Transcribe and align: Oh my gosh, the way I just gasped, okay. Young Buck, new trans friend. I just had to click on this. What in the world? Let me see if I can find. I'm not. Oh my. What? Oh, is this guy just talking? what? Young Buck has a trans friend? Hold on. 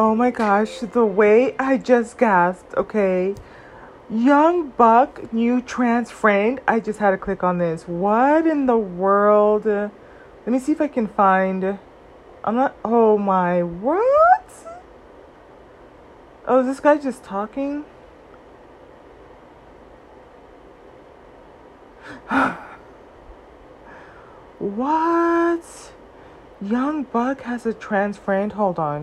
Oh 0.00 0.14
my 0.14 0.30
gosh, 0.30 0.78
the 0.78 1.04
way 1.04 1.56
I 1.58 1.76
just 1.76 2.18
gasped, 2.18 2.72
okay. 2.76 3.34
Young 4.08 4.68
Buck, 4.68 5.32
new 5.32 5.60
trans 5.60 6.08
friend. 6.08 6.60
I 6.68 6.78
just 6.78 7.00
had 7.00 7.10
to 7.10 7.18
click 7.18 7.42
on 7.42 7.58
this. 7.58 7.82
What 7.88 8.46
in 8.46 8.66
the 8.66 8.76
world? 8.78 9.66
Let 9.66 9.90
me 10.46 10.60
see 10.60 10.70
if 10.70 10.80
I 10.80 10.86
can 10.86 11.08
find. 11.08 11.80
I'm 12.44 12.54
not. 12.54 12.76
Oh 12.84 13.18
my. 13.18 13.64
What? 13.64 14.48
Oh, 16.46 16.60
is 16.60 16.66
this 16.66 16.78
guy 16.78 16.96
just 16.96 17.24
talking? 17.24 17.84
what? 24.60 25.64
Young 26.60 27.02
Buck 27.02 27.40
has 27.42 27.66
a 27.66 27.74
trans 27.74 28.16
friend? 28.16 28.52
Hold 28.52 28.78
on. 28.78 28.96